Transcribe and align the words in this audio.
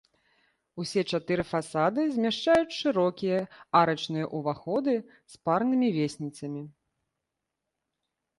Усе 0.83 1.01
чатыры 1.17 1.43
фасады 1.51 2.05
змяшчаюць 2.15 2.77
шырокія 2.79 3.39
арачныя 3.81 4.25
ўваходы 4.41 4.95
з 5.35 5.39
парнымі 5.51 5.89
весніцамі. 5.99 6.63